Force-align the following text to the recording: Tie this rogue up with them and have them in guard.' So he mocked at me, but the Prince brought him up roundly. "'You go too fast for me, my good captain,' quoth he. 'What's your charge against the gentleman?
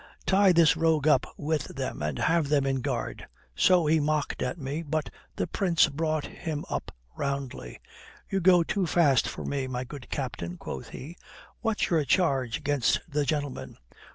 Tie 0.25 0.51
this 0.51 0.75
rogue 0.75 1.07
up 1.07 1.27
with 1.37 1.65
them 1.75 2.01
and 2.01 2.17
have 2.17 2.49
them 2.49 2.65
in 2.65 2.77
guard.' 2.81 3.27
So 3.55 3.85
he 3.85 3.99
mocked 3.99 4.41
at 4.41 4.57
me, 4.57 4.81
but 4.81 5.11
the 5.35 5.45
Prince 5.45 5.89
brought 5.89 6.25
him 6.25 6.65
up 6.71 6.91
roundly. 7.15 7.79
"'You 8.27 8.39
go 8.39 8.63
too 8.63 8.87
fast 8.87 9.27
for 9.27 9.45
me, 9.45 9.67
my 9.67 9.83
good 9.83 10.09
captain,' 10.09 10.57
quoth 10.57 10.89
he. 10.89 11.17
'What's 11.61 11.91
your 11.91 12.03
charge 12.03 12.57
against 12.57 13.01
the 13.07 13.25
gentleman? 13.25 13.77